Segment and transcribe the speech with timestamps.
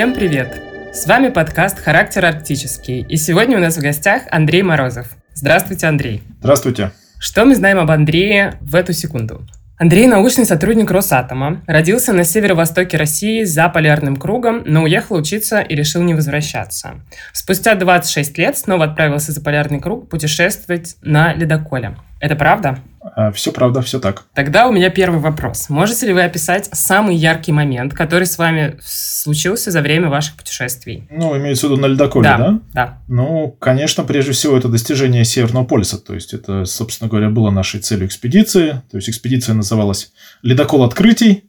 [0.00, 0.58] Всем привет!
[0.94, 5.08] С вами подкаст «Характер арктический», и сегодня у нас в гостях Андрей Морозов.
[5.34, 6.22] Здравствуйте, Андрей.
[6.38, 6.92] Здравствуйте.
[7.18, 9.42] Что мы знаем об Андрее в эту секунду?
[9.76, 15.74] Андрей– научный сотрудник Росатома, родился на северо-востоке России за полярным кругом, но уехал учиться и
[15.74, 17.02] решил не возвращаться.
[17.34, 21.94] Спустя 26 лет снова отправился за полярный круг путешествовать на ледоколе.
[22.20, 22.78] Это правда?
[23.02, 24.24] А, все правда, все так.
[24.34, 25.68] Тогда у меня первый вопрос.
[25.70, 31.08] Можете ли вы описать самый яркий момент, который с вами случился за время ваших путешествий?
[31.10, 32.38] Ну, имеется в виду на ледоколе, да?
[32.38, 32.98] Да, да.
[33.08, 35.98] Ну, конечно, прежде всего это достижение Северного полюса.
[35.98, 38.82] То есть это, собственно говоря, было нашей целью экспедиции.
[38.90, 40.12] То есть экспедиция называлась
[40.42, 41.44] «Ледокол открытий».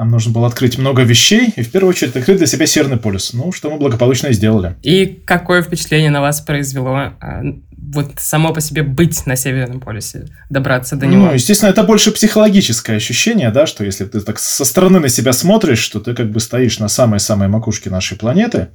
[0.00, 3.34] Нам нужно было открыть много вещей, и в первую очередь открыть для себя Северный полюс.
[3.34, 4.74] Ну, что мы благополучно и сделали.
[4.82, 7.42] И какое впечатление на вас произвело а,
[7.76, 11.26] вот само по себе быть на Северном полюсе, добраться до него?
[11.26, 15.34] Ну, естественно, это больше психологическое ощущение, да, что если ты так со стороны на себя
[15.34, 18.68] смотришь, что ты как бы стоишь на самой-самой макушке нашей планеты,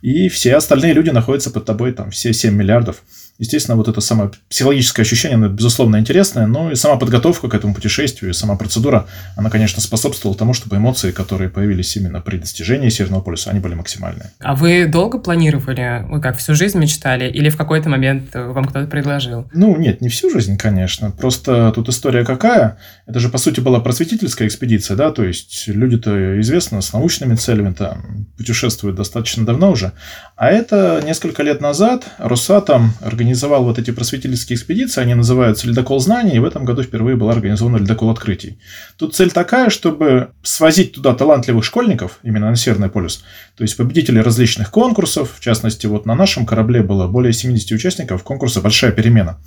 [0.00, 3.02] и все остальные люди находятся под тобой, там, все 7 миллиардов.
[3.38, 7.74] Естественно, вот это самое психологическое ощущение, оно, безусловно, интересное, но и сама подготовка к этому
[7.74, 12.88] путешествию, и сама процедура, она, конечно, способствовала тому, чтобы эмоции, которые появились именно при достижении
[12.90, 14.30] Северного полюса, они были максимальные.
[14.38, 16.04] А вы долго планировали?
[16.08, 17.28] Вы как, всю жизнь мечтали?
[17.28, 19.48] Или в какой-то момент вам кто-то предложил?
[19.52, 21.10] Ну, нет, не всю жизнь, конечно.
[21.10, 22.78] Просто тут история какая?
[23.06, 27.72] Это же, по сути, была просветительская экспедиция, да, то есть люди-то, известно, с научными целями
[27.72, 29.90] там путешествуют достаточно давно уже.
[30.36, 35.98] А это несколько лет назад Росатом организовал организовал вот эти просветительские экспедиции, они называются «Ледокол
[35.98, 38.58] знаний», и в этом году впервые была организована «Ледокол открытий».
[38.98, 43.24] Тут цель такая, чтобы свозить туда талантливых школьников, именно на Северный полюс,
[43.56, 48.22] то есть победителей различных конкурсов, в частности, вот на нашем корабле было более 70 участников
[48.22, 49.38] конкурса «Большая перемена»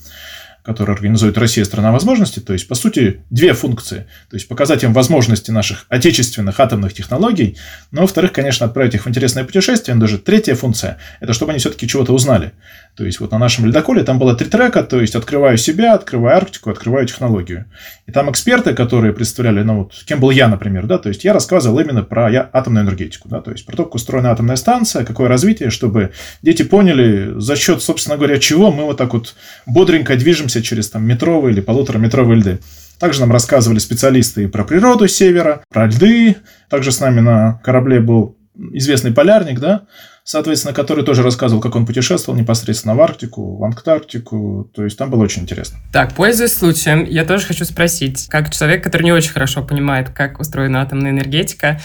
[0.67, 4.05] который организует Россия страна возможностей, то есть, по сути, две функции.
[4.29, 7.55] То есть, показать им возможности наших отечественных атомных технологий,
[7.91, 9.95] но, во-вторых, конечно, отправить их в интересное путешествие.
[9.95, 12.51] Но даже третья функция– это чтобы они все-таки чего-то узнали.
[12.97, 16.35] То есть, вот на нашем ледоколе там было три трека, то есть, открываю себя, открываю
[16.35, 17.65] Арктику, открываю технологию.
[18.05, 21.31] И там эксперты, которые представляли, ну вот, кем был я, например, да, то есть, я
[21.31, 25.05] рассказывал именно про я, атомную энергетику, да, то есть, про то, как устроена атомная станция,
[25.05, 30.17] какое развитие, чтобы дети поняли, за счет, собственно говоря, чего мы вот так вот бодренько
[30.17, 32.59] движемся движемся через там, метровые или полутораметровые льды.
[32.99, 36.35] Также нам рассказывали специалисты и про природу севера, про льды.
[36.69, 38.35] Также с нами на корабле был
[38.73, 39.81] известный полярник, да,
[40.23, 44.71] соответственно, который тоже рассказывал, как он путешествовал непосредственно в Арктику, в Антарктику.
[44.73, 45.77] То есть там было очень интересно.
[45.93, 50.39] Так, пользуясь случаем, я тоже хочу спросить, как человек, который не очень хорошо понимает, как
[50.39, 51.79] устроена атомная энергетика,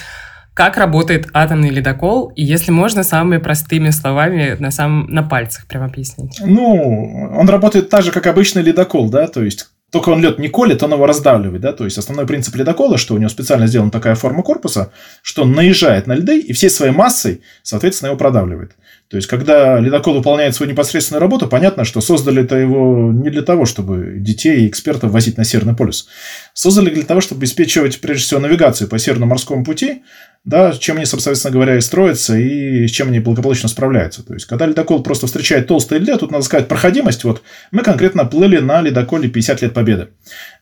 [0.54, 5.84] как работает атомный ледокол, и если можно, самыми простыми словами на, самом, на пальцах прям
[5.84, 6.40] объяснить.
[6.44, 10.48] Ну, он работает так же, как обычный ледокол, да, то есть только он лед не
[10.48, 13.90] колет, он его раздавливает, да, то есть основной принцип ледокола, что у него специально сделана
[13.90, 14.90] такая форма корпуса,
[15.22, 18.72] что он наезжает на льды и всей своей массой, соответственно, его продавливает.
[19.12, 23.66] То есть, когда ледокол выполняет свою непосредственную работу, понятно, что создали-то его не для того,
[23.66, 26.08] чтобы детей и экспертов возить на Северный полюс.
[26.54, 30.02] Создали для того, чтобы обеспечивать, прежде всего, навигацию по Северному морскому пути,
[30.44, 34.24] да, чем они, собственно говоря, и строятся, и с чем они благополучно справляются.
[34.24, 37.22] То есть, когда ледокол просто встречает толстые льды, тут надо сказать проходимость.
[37.22, 40.08] Вот мы конкретно плыли на ледоколе 50 лет Победы.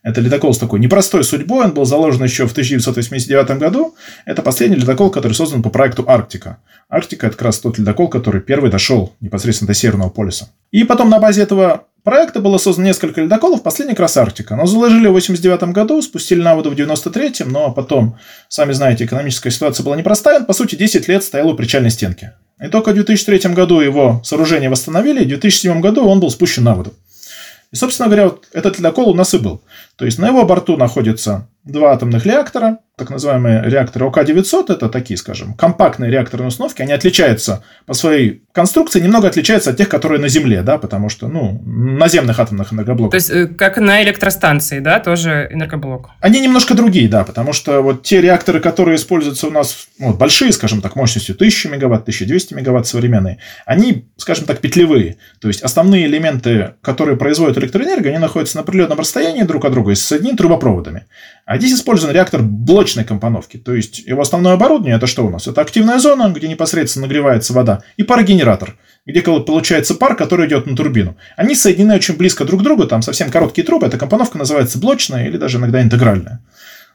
[0.02, 3.94] Это ледокол с такой непростой судьбой, он был заложен еще в 1989 году.
[4.26, 6.58] Это последний ледокол, который создан по проекту Арктика.
[6.90, 10.48] Арктика– это как раз тот ледокол, который первый дошел непосредственно до Северного полюса.
[10.70, 14.56] И потом на базе этого проекта было создано несколько ледоколов, последний как раз Арктика.
[14.56, 18.18] Но заложили в 89 году, спустили на воду в 93-м, но потом,
[18.48, 22.32] сами знаете, экономическая ситуация была непростая, он, по сути, 10 лет стоял у причальной стенки.
[22.62, 26.64] И только в 2003 году его сооружение восстановили, и в 2007 году он был спущен
[26.64, 26.94] на воду.
[27.72, 29.62] И, собственно говоря, вот этот ледокол у нас и был.
[29.96, 35.16] То есть на его борту находится два атомных реактора, так называемые реакторы ОК-900, это такие,
[35.16, 40.28] скажем, компактные реакторные установки, они отличаются по своей конструкции, немного отличаются от тех, которые на
[40.28, 43.12] Земле, да, потому что, ну, наземных атомных энергоблоков.
[43.12, 46.10] То есть, э, как на электростанции, да, тоже энергоблок?
[46.20, 50.52] Они немножко другие, да, потому что вот те реакторы, которые используются у нас, ну, большие,
[50.52, 55.16] скажем так, мощностью 1000 мегаватт, 1200 мегаватт современные, они, скажем так, петлевые.
[55.40, 59.92] То есть, основные элементы, которые производят электроэнергию, они находятся на определенном расстоянии друг от друга
[59.92, 61.06] и соединены трубопроводами.
[61.46, 62.42] А здесь использован реактор
[62.90, 63.56] блочной компоновки.
[63.56, 65.46] То есть его основное оборудование это что у нас?
[65.46, 68.76] Это активная зона, где непосредственно нагревается вода, и парогенератор,
[69.06, 71.16] где получается пар, который идет на турбину.
[71.36, 75.26] Они соединены очень близко друг к другу, там совсем короткие трубы, эта компоновка называется блочная
[75.26, 76.40] или даже иногда интегральная.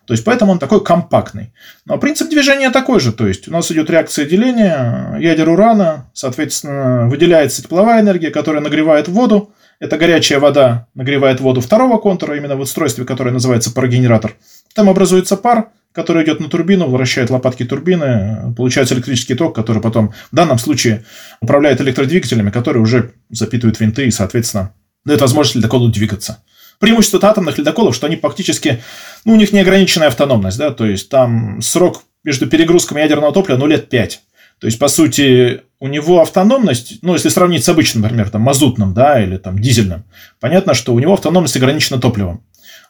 [0.06, 1.52] То есть, поэтому он такой компактный.
[1.86, 3.12] Но принцип движения такой же.
[3.12, 9.08] То есть, у нас идет реакция деления ядер урана, соответственно, выделяется тепловая энергия, которая нагревает
[9.08, 9.50] воду,
[9.80, 14.36] эта горячая вода нагревает воду второго контура, именно в устройстве, которое называется парогенератор.
[14.76, 20.14] Там образуется пар, который идет на турбину, вращает лопатки турбины, получается электрический ток, который потом
[20.32, 21.06] в данном случае
[21.40, 24.74] управляет электродвигателями, которые уже запитывают винты и, соответственно,
[25.06, 26.44] дает возможность ледоколу двигаться.
[26.80, 28.84] Преимущество атомных ледоколов, что они фактически,
[29.24, 33.66] ну, у них неограниченная автономность, да, то есть там срок между перегрузками ядерного топлива, ну,
[33.66, 34.22] лет 5.
[34.60, 38.94] То есть, по сути, у него автономность, ну, если сравнить с обычным, например, там, мазутным,
[38.94, 40.04] да, или там дизельным,
[40.42, 42.44] понятно, что у него автономность ограничена топливом.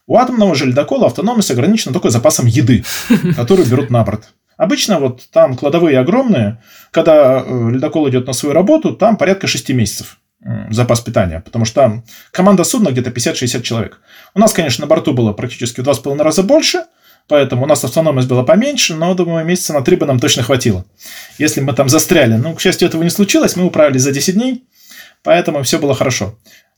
[0.07, 2.83] У атомного же ледокола автономность ограничена только запасом еды,
[3.35, 4.29] которую берут на борт.
[4.57, 6.61] Обычно вот там кладовые огромные,
[6.91, 10.17] когда э, ледокол идет на свою работу, там порядка 6 месяцев
[10.69, 13.99] запас питания, потому что там команда судна где-то 50-60 человек.
[14.35, 16.83] У нас, конечно, на борту было практически в 2,5 раза больше,
[17.27, 20.85] поэтому у нас автономность была поменьше, но, думаю, месяца на 3 бы нам точно хватило.
[21.39, 22.35] Если мы там застряли.
[22.35, 24.65] Ну, к счастью, этого не случилось, мы управились за 10 дней,
[25.23, 26.35] поэтому все было хорошо.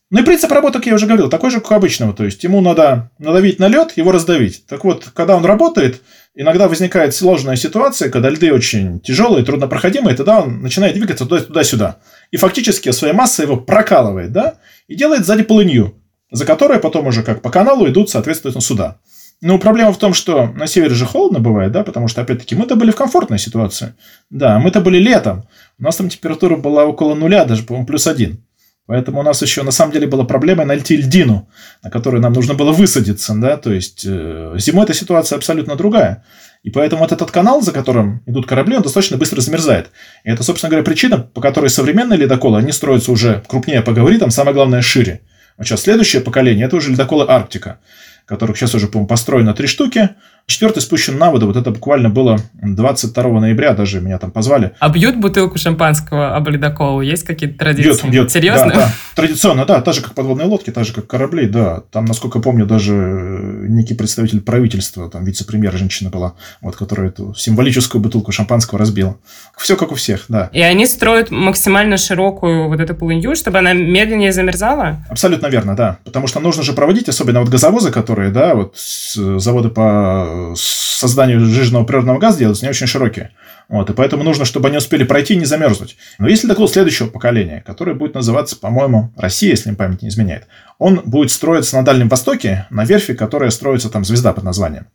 [0.10, 2.14] Ну и принцип работы, как я уже говорил, такой же, как у обычного.
[2.14, 4.66] То есть ему надо надавить на лед, его раздавить.
[4.66, 6.02] Так вот, когда он работает,
[6.34, 11.98] иногда возникает сложная ситуация, когда льды очень тяжелые, труднопроходимые, тогда он начинает двигаться туда-сюда.
[12.32, 14.56] И фактически своей массой его прокалывает, да,
[14.88, 15.96] и делает сзади полынью,
[16.32, 19.00] за которой потом уже как по каналу идут, соответственно, сюда.
[19.42, 22.76] Но проблема в том, что на севере же холодно бывает, да, потому что, опять-таки, мы-то
[22.76, 23.94] были в комфортной ситуации.
[24.30, 25.48] Да, мы-то были летом.
[25.78, 28.44] У нас там температура была около нуля, даже, по-моему, плюс один.
[28.88, 31.48] Поэтому у нас еще на самом деле была проблема найти льдину,
[31.84, 33.36] на которую нам нужно было высадиться.
[33.36, 33.58] Да?
[33.58, 36.24] То есть э, зимой эта ситуация абсолютно другая.
[36.64, 39.92] И поэтому вот этот канал, за которым идут корабли, он достаточно быстро замерзает.
[40.24, 44.32] И это, собственно говоря, причина, по которой современные ледоколы, они строятся уже крупнее по габаритам,
[44.32, 45.22] самое главное, шире.
[45.58, 47.80] Вот сейчас следующее поколение, это уже ледоколы Арктика,
[48.26, 50.10] которых сейчас уже, по-моему, построено три штуки–
[50.50, 54.72] Четвертый спущен на воду, вот это буквально было 22 ноября, даже меня там позвали.
[54.80, 57.02] А бьют бутылку шампанского об ледоколу?
[57.02, 58.04] Есть какие-то традиции?
[58.04, 58.32] Бьют, бьют.
[58.32, 58.70] Серьезно?
[58.70, 58.92] Да, да.
[59.14, 61.82] Традиционно, да, так же, как подводные лодки, так же, как корабли, да.
[61.92, 68.02] Там, насколько помню, даже некий представитель правительства, там вице-премьер женщина была, вот, которая эту символическую
[68.02, 69.18] бутылку шампанского разбила.
[69.58, 70.50] Все как у всех, да.
[70.54, 75.04] И они строят максимально широкую вот эту полынью, чтобы она медленнее замерзала?
[75.10, 75.98] Абсолютно верно, да.
[76.06, 81.84] Потому что нужно же проводить, особенно вот газовозы, которые, да, вот заводы по созданию жирного
[81.84, 83.32] природного газа делаются не очень широкие.
[83.70, 85.98] Вот, и поэтому нужно, чтобы они успели пройти и не замерзнуть.
[86.20, 90.48] Но если такого следующего поколения, которое будет называться, по-моему, Россия, если память не изменяет,
[90.78, 94.88] он будет строиться на Дальнем Востоке, на верфи, которая строится там «Звезда» под названием.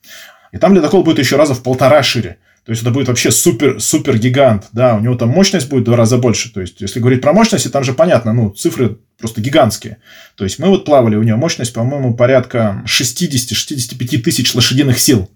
[0.53, 2.39] И там ледокол будет еще раза в полтора шире.
[2.65, 4.69] То есть, это будет вообще супер, супер гигант.
[4.73, 6.53] Да, у него там мощность будет в два раза больше.
[6.53, 9.99] То есть, если говорить про мощности, там же понятно, ну, цифры просто гигантские.
[10.37, 15.29] То есть, мы вот плавали, у него мощность, по-моему, порядка 60-65 тысяч лошадиных сил.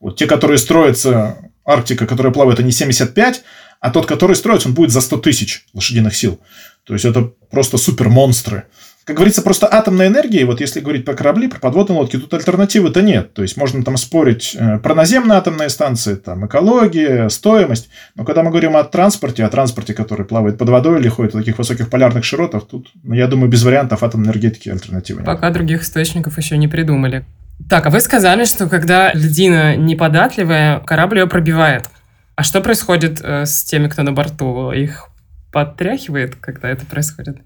[0.00, 3.44] Вот те, которые строятся, Арктика, которая плавает, они 75,
[3.78, 6.40] а тот, который строится, он будет за 100 тысяч лошадиных сил.
[6.84, 8.64] То есть, это просто супер монстры.
[9.04, 13.02] Как говорится, просто атомная энергия, вот если говорить про корабли, про подводные лодки, тут альтернативы-то
[13.02, 13.34] нет.
[13.34, 17.88] То есть, можно там спорить э, про наземные атомные станции, там, экология, стоимость.
[18.14, 21.38] Но когда мы говорим о транспорте, о транспорте, который плавает под водой или ходит в
[21.38, 25.26] таких высоких полярных широтах, тут, ну, я думаю, без вариантов атомной энергетики альтернативы нет.
[25.26, 27.24] Пока других источников еще не придумали.
[27.68, 31.86] Так, а вы сказали, что когда льдина неподатливая, корабль ее пробивает.
[32.36, 34.70] А что происходит э, с теми, кто на борту?
[34.72, 35.08] Их
[35.52, 37.38] подтряхивает, когда это происходит?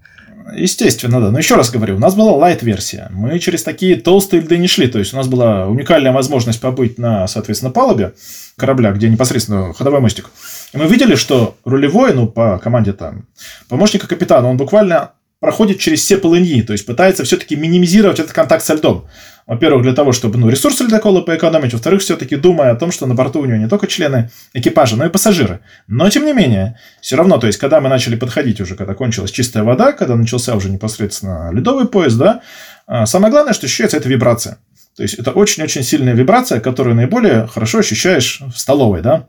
[0.53, 1.31] Естественно, да.
[1.31, 3.09] Но еще раз говорю, у нас была лайт-версия.
[3.11, 4.87] Мы через такие толстые льды не шли.
[4.87, 8.13] То есть, у нас была уникальная возможность побыть на, соответственно, палубе
[8.55, 10.29] корабля, где непосредственно ходовой мостик.
[10.73, 13.25] И мы видели, что рулевой, ну, по команде там,
[13.67, 18.63] помощника капитана, он буквально проходит через все полыньи, то есть пытается все-таки минимизировать этот контакт
[18.63, 19.07] со льдом.
[19.45, 23.15] Во-первых, для того, чтобы ну, ресурсы ледокола поэкономить, во-вторых, все-таки думая о том, что на
[23.15, 25.61] борту у него не только члены экипажа, но и пассажиры.
[25.87, 29.31] Но, тем не менее, все равно, то есть, когда мы начали подходить уже, когда кончилась
[29.31, 32.41] чистая вода, когда начался уже непосредственно ледовый поезд, да,
[32.87, 34.57] а, самое главное, что ощущается, это вибрация.
[34.97, 39.27] То есть, это очень-очень сильная вибрация, которую наиболее хорошо ощущаешь в столовой, да,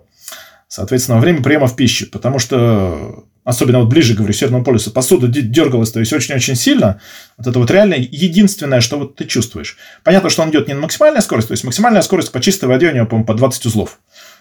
[0.69, 5.27] соответственно, во время приема в пищи, потому что особенно вот ближе, говорю, Северному полюсу, посуда
[5.27, 7.01] дергалась, то есть очень-очень сильно.
[7.39, 9.79] Вот это вот реально единственное, что вот ты чувствуешь.
[10.05, 12.91] Понятно, что он идет не на максимальной скорости, то есть максимальная скорость по чистой воде
[12.91, 14.01] у него, по-моему, по 20 узлов.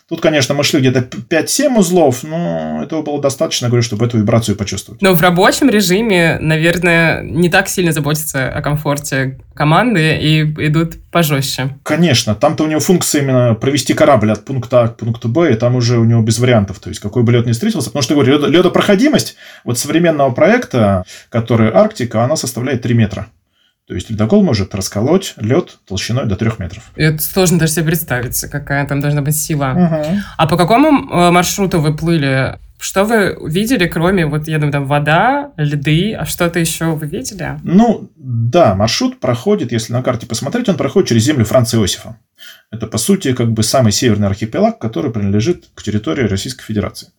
[0.09, 4.55] Тут, конечно, мы шли где-то 5-7 узлов, но этого было достаточно, говорю, чтобы эту вибрацию
[4.55, 5.01] почувствовать.
[5.01, 11.75] Но в рабочем режиме, наверное, не так сильно заботятся о комфорте команды и идут пожестче.
[11.83, 15.55] Конечно, там-то у него функция именно провести корабль от пункта А к пункту Б, и
[15.55, 18.13] там уже у него без вариантов, то есть какой бы лед не встретился, потому что,
[18.13, 19.35] говорю, ледопроходимость
[19.65, 23.27] вот современного проекта, который Арктика, она составляет 3 метра.
[23.87, 26.91] То есть ледокол может расколоть лед толщиной до 3 метров.
[26.97, 29.71] Это сложно даже себе представить, какая там должна быть сила.
[29.71, 30.21] Угу.
[30.37, 32.59] А по какому э, маршруту вы плыли?
[32.79, 37.59] Что вы видели, кроме, вот я думаю, там вода, льды, а что-то еще вы видели?
[37.63, 42.17] Ну, да, маршрут проходит, если на карте посмотреть, он проходит через землю Франца Иосифа.
[42.69, 47.09] Это, по сути, как бы самый северный архипелаг, который принадлежит к территории Российской Федерации.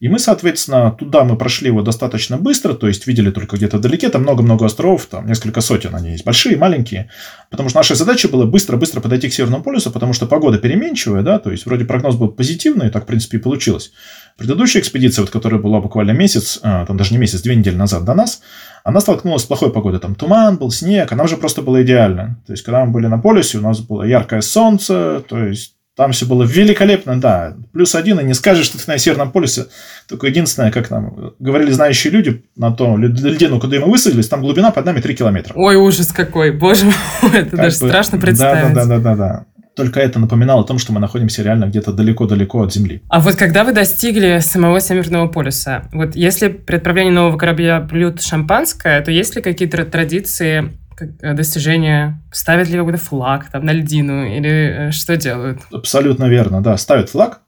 [0.00, 4.08] И мы, соответственно, туда мы прошли его достаточно быстро, то есть видели только где-то вдалеке,
[4.08, 7.08] там много-много островов, там несколько сотен они есть, большие, маленькие.
[7.50, 11.38] Потому что наша задача была быстро-быстро подойти к Северному полюсу, потому что погода переменчивая, да,
[11.38, 13.92] то есть вроде прогноз был позитивный, так, в принципе, и получилось.
[14.36, 18.04] Предыдущая экспедиция, вот, которая была буквально месяц, а, там даже не месяц, две недели назад
[18.04, 18.42] до нас,
[18.86, 19.98] она столкнулась с плохой погодой.
[19.98, 22.38] Там туман был, снег, а нам же просто было идеально.
[22.46, 26.12] То есть, когда мы были на полюсе, у нас было яркое солнце, то есть, там
[26.12, 27.56] все было великолепно, да.
[27.72, 29.66] Плюс один, и не скажешь, что ты на Северном полюсе.
[30.08, 34.70] Только единственное, как нам говорили знающие люди на том льдину, куда мы высадились, там глубина
[34.70, 35.54] под нами 3 километра.
[35.56, 36.94] Ой, ужас какой, боже мой,
[37.32, 38.72] это как даже бы, страшно представить.
[38.72, 39.44] Да, да, да, да, да.
[39.76, 43.02] Только это напоминало о том, что мы находимся реально где-то далеко-далеко от Земли.
[43.08, 48.22] А вот когда вы достигли самого Северного полюса, вот если при отправлении нового корабля блюд
[48.22, 50.72] шампанское, то есть ли какие-то традиции
[51.20, 52.22] Э, достижения?
[52.32, 55.60] Ставят ли какой-то флаг там на льдину или э, что делают?
[55.70, 57.40] Абсолютно верно, да, ставят флаг.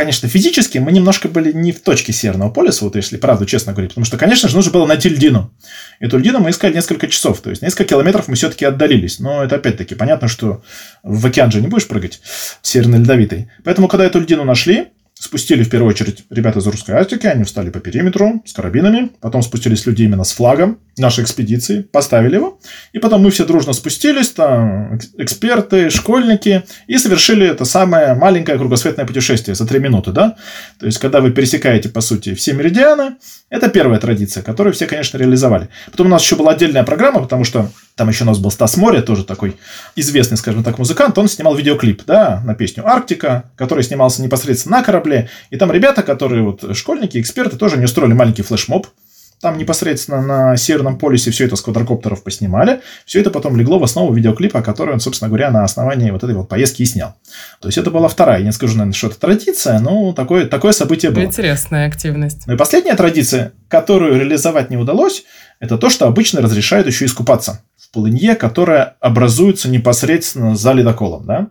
[0.00, 3.90] Конечно, физически мы немножко были не в точке Северного полюса, вот если правду честно говорить,
[3.90, 5.52] потому что, конечно же, нужно было найти льдину.
[5.98, 9.18] Эту льдину мы искали несколько часов, то есть несколько километров мы все-таки отдалились.
[9.18, 10.62] Но это опять-таки понятно, что
[11.02, 12.22] в океан же не будешь прыгать,
[12.62, 13.50] Северный Ледовитый.
[13.62, 14.86] Поэтому, когда эту льдину нашли,
[15.20, 19.42] Спустили в первую очередь ребята из русской Арктики, они встали по периметру с карабинами, потом
[19.42, 22.58] спустились люди именно с флагом нашей экспедиции, поставили его,
[22.94, 29.04] и потом мы все дружно спустились, там эксперты, школьники, и совершили это самое маленькое кругосветное
[29.04, 30.36] путешествие за три минуты, да?
[30.78, 33.16] То есть, когда вы пересекаете, по сути, все меридианы,
[33.50, 35.68] это первая традиция, которую все, конечно, реализовали.
[35.90, 38.78] Потом у нас еще была отдельная программа, потому что там еще у нас был Стас
[38.78, 39.58] Море, тоже такой
[39.94, 41.18] известный, скажем так, музыкант.
[41.18, 45.28] Он снимал видеоклип, да, на песню «Арктика», который снимался непосредственно на корабле.
[45.50, 48.86] И там ребята, которые вот школьники, эксперты, тоже не устроили маленький флешмоб.
[49.40, 52.82] Там непосредственно на Северном полюсе все это с квадрокоптеров поснимали.
[53.06, 56.34] Все это потом легло в основу видеоклипа, который он, собственно говоря, на основании вот этой
[56.34, 57.14] вот поездки и снял.
[57.60, 60.72] То есть, это была вторая, я не скажу, наверное, что это традиция, но такое, такое
[60.72, 61.24] событие было.
[61.24, 62.42] Интересная активность.
[62.46, 65.24] Ну и последняя традиция, которую реализовать не удалось,
[65.58, 71.24] это то, что обычно разрешают еще искупаться в полынье, которая образуется непосредственно за ледоколом.
[71.24, 71.48] Да?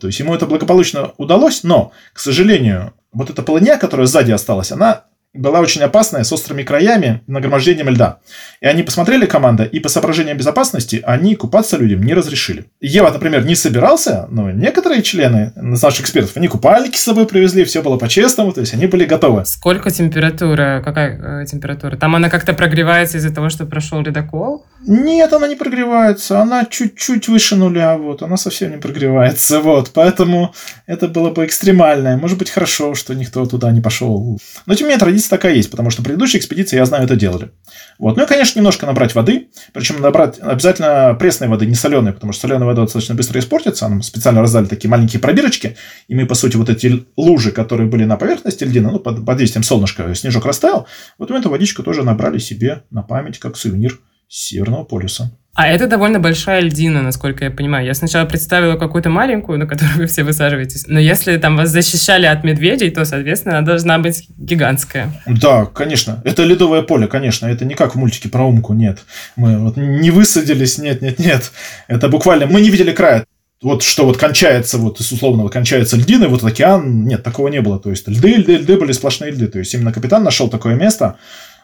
[0.00, 4.72] То есть, ему это благополучно удалось, но, к сожалению, вот эта полынья, которая сзади осталась,
[4.72, 5.04] она
[5.38, 8.18] была очень опасная, с острыми краями, нагромождением льда.
[8.60, 12.66] И они посмотрели команда, и по соображениям безопасности они купаться людям не разрешили.
[12.80, 17.82] Ева, например, не собирался, но некоторые члены наших экспертов, они купальники с собой привезли, все
[17.82, 19.44] было по-честному, то есть они были готовы.
[19.46, 20.82] Сколько температура?
[20.84, 21.96] Какая э, температура?
[21.96, 24.66] Там она как-то прогревается из-за того, что прошел ледокол?
[24.86, 30.54] Нет, она не прогревается, она чуть-чуть выше нуля, вот, она совсем не прогревается, вот, поэтому
[30.86, 32.16] это было бы экстремальное.
[32.16, 34.38] Может быть, хорошо, что никто туда не пошел.
[34.66, 37.50] Но тем не менее, традиция такая есть, потому что предыдущие экспедиции, я знаю, это делали.
[37.98, 38.16] Вот.
[38.16, 42.42] Ну и, конечно, немножко набрать воды, причем набрать обязательно пресной воды, не соленой, потому что
[42.42, 43.88] соленая вода достаточно быстро испортится.
[43.88, 45.76] Нам специально раздали такие маленькие пробирочки,
[46.08, 49.38] и мы, по сути, вот эти лужи, которые были на поверхности льдины, ну, под, под
[49.38, 50.86] действием солнышка снежок растаял,
[51.18, 55.32] вот мы эту водичку тоже набрали себе на память, как сувенир Северного полюса.
[55.58, 57.84] А это довольно большая льдина, насколько я понимаю.
[57.84, 60.84] Я сначала представила какую-то маленькую, на которую вы все высаживаетесь.
[60.86, 65.10] Но если там вас защищали от медведей, то, соответственно, она должна быть гигантская.
[65.26, 66.22] Да, конечно.
[66.24, 67.46] Это ледовое поле, конечно.
[67.46, 69.00] Это не как в мультике про Умку, нет.
[69.34, 71.50] Мы вот не высадились, нет, нет, нет.
[71.88, 72.46] Это буквально...
[72.46, 73.24] Мы не видели края
[73.60, 77.80] вот что вот кончается, вот условно вот кончается льдины, вот океан, нет, такого не было.
[77.80, 79.48] То есть льды, льды, льды были сплошные льды.
[79.48, 81.18] То есть именно капитан нашел такое место,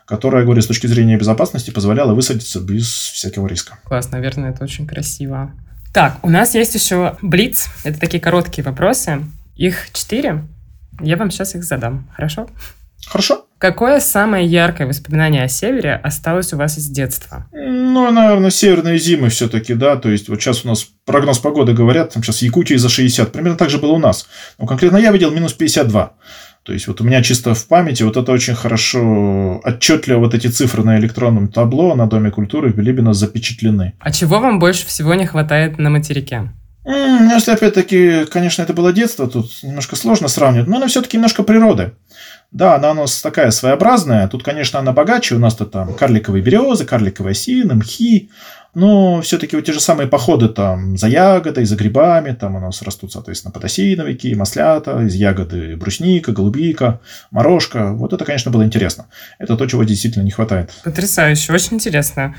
[0.06, 3.78] которая, говорю, с точки зрения безопасности позволяла высадиться без всякого риска.
[3.84, 5.52] Класс, наверное, это очень красиво.
[5.92, 7.68] Так, у нас есть еще Блиц.
[7.84, 9.24] Это такие короткие вопросы.
[9.56, 10.44] Их четыре.
[11.00, 12.08] Я вам сейчас их задам.
[12.14, 12.48] Хорошо?
[13.06, 13.46] Хорошо.
[13.58, 17.46] Какое самое яркое воспоминание о севере осталось у вас из детства?
[17.52, 19.96] Ну, наверное, северные зимы все-таки, да.
[19.96, 23.32] То есть, вот сейчас у нас прогноз погоды говорят, там сейчас Якутия за 60.
[23.32, 24.26] Примерно так же было у нас.
[24.58, 26.12] Но конкретно я видел минус 52.
[26.64, 30.46] То есть, вот у меня чисто в памяти вот это очень хорошо, отчетливо вот эти
[30.46, 33.92] цифры на электронном табло на Доме культуры в Билибино запечатлены.
[34.00, 36.50] А чего вам больше всего не хватает на материке?
[36.84, 41.42] Mm, если опять-таки, конечно, это было детство, тут немножко сложно сравнивать, но она все-таки немножко
[41.42, 41.92] природы.
[42.50, 44.28] Да, она у нас такая своеобразная.
[44.28, 45.34] Тут, конечно, она богаче.
[45.34, 48.30] У нас-то там карликовые березы, карликовые осины, мхи.
[48.74, 52.82] Но все-таки вот те же самые походы там за ягодой, за грибами, там у нас
[52.82, 57.00] растут, соответственно, подосиновики, маслята, из ягоды брусника, голубика,
[57.30, 57.92] морожка.
[57.92, 59.06] Вот это, конечно, было интересно.
[59.38, 60.72] Это то, чего действительно не хватает.
[60.84, 62.34] Потрясающе, очень интересно.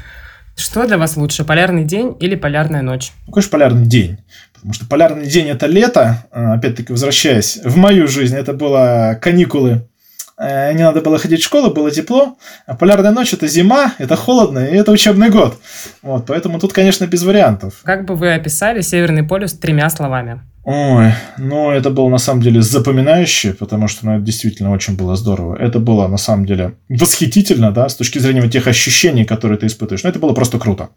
[0.56, 3.12] Что для вас лучше, полярный день или полярная ночь?
[3.28, 4.18] Ну, конечно, полярный день.
[4.54, 6.26] Потому что полярный день– это лето.
[6.32, 9.88] А, опять-таки, возвращаясь в мою жизнь, это было каникулы
[10.38, 12.38] Э, не надо было ходить в школу, было тепло.
[12.66, 15.58] А полярная ночь– это зима, это холодно, и это учебный год.
[16.02, 17.76] Вот, поэтому тут, конечно, без вариантов.
[17.84, 20.42] Как бы вы описали Северный полюс тремя словами?
[20.66, 25.16] Ой, ну это было на самом деле запоминающе, потому что ну, это действительно очень было
[25.16, 25.56] здорово.
[25.56, 30.04] Это было на самом деле восхитительно, да, с точки зрения тех ощущений, которые ты испытываешь.
[30.04, 30.90] Но это было просто круто.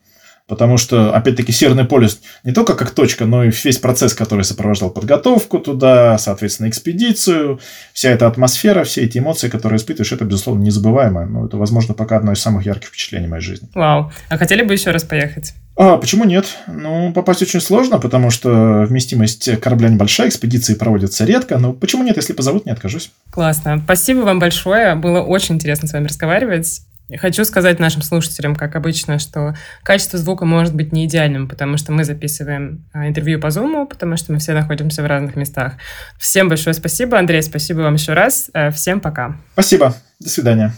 [0.49, 4.89] Потому что, опять-таки, Северный полюс не только как точка, но и весь процесс, который сопровождал
[4.89, 7.61] подготовку туда, соответственно, экспедицию,
[7.93, 11.27] вся эта атмосфера, все эти эмоции, которые испытываешь, это, безусловно, незабываемо.
[11.27, 13.69] Но это, возможно, пока одно из самых ярких впечатлений моей жизни.
[13.75, 14.11] Вау.
[14.31, 15.53] А хотели бы еще раз поехать?
[15.79, 16.59] А, почему нет?
[16.67, 21.57] Ну, попасть очень сложно, потому что вместимость корабля небольшая, экспедиции проводятся редко.
[21.59, 22.17] Но почему нет?
[22.17, 23.13] Если позовут, не откажусь.
[23.31, 23.81] Классно.
[23.85, 24.97] Спасибо вам большое.
[24.97, 26.81] Было очень интересно с вами разговаривать.
[27.17, 29.55] Хочу сказать нашим слушателям, как обычно, что
[29.85, 34.17] качество звука может быть не идеальным, потому что мы записываем а, интервью по Zoom, потому
[34.17, 35.75] что мы все находимся в разных местах.
[36.19, 38.51] Всем большое спасибо, Андрей, спасибо вам еще раз.
[38.53, 39.37] Э, всем пока.
[39.53, 39.95] Спасибо.
[40.19, 40.75] До свидания.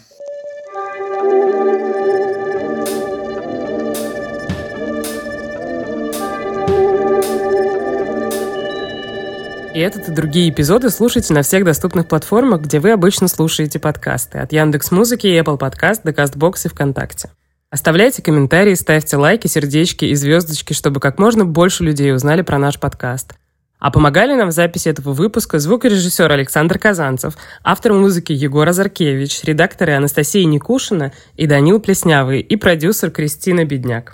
[9.81, 14.39] Этот и другие эпизоды слушайте на всех доступных платформах, где вы обычно слушаете подкасты.
[14.39, 17.31] От Яндекс Музыки, Apple Podcast до Castbox и ВКонтакте.
[17.71, 22.79] Оставляйте комментарии, ставьте лайки, сердечки и звездочки, чтобы как можно больше людей узнали про наш
[22.79, 23.33] подкаст.
[23.79, 29.95] А помогали нам в записи этого выпуска звукорежиссер Александр Казанцев, автор музыки Егор Азаркевич, редакторы
[29.95, 34.09] Анастасия Никушина и Данил Плеснявый и продюсер Кристина Бедняк.